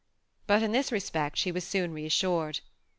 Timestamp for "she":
1.37-1.51